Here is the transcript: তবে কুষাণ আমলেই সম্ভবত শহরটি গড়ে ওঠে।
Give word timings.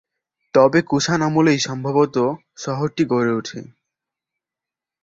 তবে 0.53 0.79
কুষাণ 0.81 1.19
আমলেই 1.21 1.59
সম্ভবত 1.59 2.15
শহরটি 2.57 3.03
গড়ে 3.05 3.31
ওঠে। 3.33 3.59